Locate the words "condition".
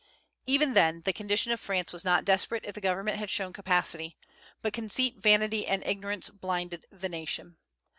1.13-1.51